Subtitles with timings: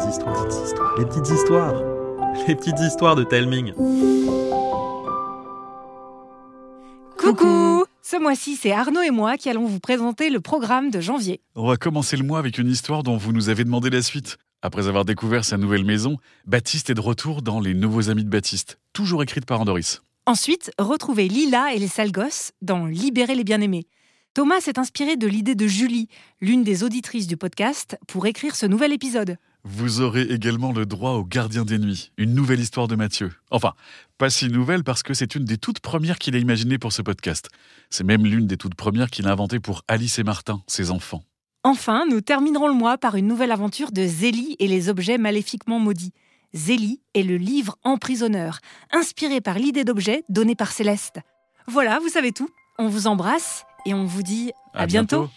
[0.00, 0.98] petites histoires.
[0.98, 1.82] Les petites histoires.
[2.48, 3.74] Les petites histoires de Telming.
[7.18, 11.40] Coucou Ce mois-ci, c'est Arnaud et moi qui allons vous présenter le programme de janvier.
[11.54, 14.38] On va commencer le mois avec une histoire dont vous nous avez demandé la suite.
[14.62, 18.30] Après avoir découvert sa nouvelle maison, Baptiste est de retour dans Les Nouveaux Amis de
[18.30, 20.02] Baptiste, toujours écrite par Andoris.
[20.26, 23.86] Ensuite, retrouvez Lila et les sales gosses dans Libérer les bien-aimés.
[24.32, 26.08] Thomas s'est inspiré de l'idée de Julie,
[26.40, 29.36] l'une des auditrices du podcast, pour écrire ce nouvel épisode.
[29.64, 33.30] Vous aurez également le droit au Gardien des Nuits, une nouvelle histoire de Mathieu.
[33.50, 33.74] Enfin,
[34.16, 37.02] pas si nouvelle parce que c'est une des toutes premières qu'il a imaginées pour ce
[37.02, 37.48] podcast.
[37.90, 41.24] C'est même l'une des toutes premières qu'il a inventées pour Alice et Martin, ses enfants.
[41.62, 45.78] Enfin, nous terminerons le mois par une nouvelle aventure de Zélie et les objets maléfiquement
[45.78, 46.14] maudits.
[46.54, 48.60] Zélie est le livre emprisonneur,
[48.92, 51.20] inspiré par l'idée d'objet donnée par Céleste.
[51.66, 52.48] Voilà, vous savez tout.
[52.78, 55.18] On vous embrasse et on vous dit à, À bientôt.
[55.18, 55.32] bientôt.